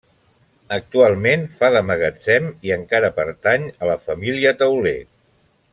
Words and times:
Actualment 0.77 1.43
fa 1.59 1.69
de 1.75 1.83
magatzem 1.91 2.49
i 2.69 2.75
encara 2.79 3.13
pertany 3.21 3.69
a 3.85 3.91
la 3.93 3.99
família 4.09 4.57
Tauler. 4.63 5.01